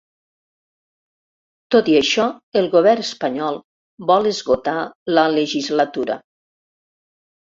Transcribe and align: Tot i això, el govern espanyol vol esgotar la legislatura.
Tot 1.75 1.91
i 1.91 1.97
això, 1.99 2.25
el 2.61 2.69
govern 2.77 3.05
espanyol 3.09 3.61
vol 4.13 4.31
esgotar 4.33 4.77
la 5.19 5.27
legislatura. 5.39 6.17